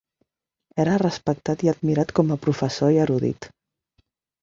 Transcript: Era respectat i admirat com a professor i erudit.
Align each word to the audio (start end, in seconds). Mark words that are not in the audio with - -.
Era 0.83 0.95
respectat 1.01 1.67
i 1.67 1.71
admirat 1.75 2.17
com 2.23 2.35
a 2.35 2.41
professor 2.49 2.97
i 2.97 3.01
erudit. 3.07 3.53